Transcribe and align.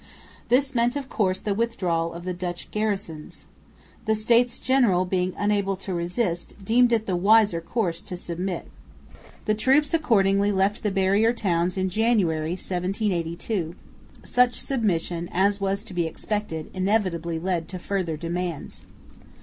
This 0.49 0.73
meant 0.73 0.95
of 0.95 1.09
course 1.09 1.39
the 1.41 1.53
withdrawal 1.53 2.11
of 2.13 2.23
the 2.23 2.33
Dutch 2.33 2.71
garrisons. 2.71 3.45
The 4.07 4.15
States 4.15 4.57
General, 4.57 5.05
being 5.05 5.33
unable 5.37 5.75
to 5.75 5.93
resist, 5.93 6.55
deemed 6.65 6.91
it 6.91 7.05
the 7.05 7.15
wiser 7.15 7.61
course 7.61 8.01
to 8.01 8.17
submit. 8.17 8.65
The 9.45 9.53
troops 9.53 9.93
accordingly 9.93 10.51
left 10.51 10.81
the 10.81 10.89
barrier 10.89 11.33
towns 11.33 11.77
in 11.77 11.87
January, 11.87 12.53
1782. 12.53 13.75
Such 14.23 14.59
submission, 14.59 15.29
as 15.31 15.61
was 15.61 15.83
to 15.83 15.93
be 15.93 16.07
expected, 16.07 16.71
inevitably 16.73 17.37
led 17.37 17.67
to 17.67 17.77
further 17.77 18.17
demands. 18.17 18.81